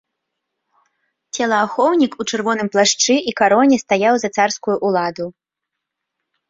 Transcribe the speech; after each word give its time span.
Целаахоўнік 1.37 2.11
у 2.23 2.27
чырвоным 2.31 2.67
плашчы 2.77 3.15
і 3.33 3.35
кароне 3.43 3.75
стаяў 3.87 4.15
за 4.27 4.35
царскую 4.39 4.75
ўладу. 4.93 5.25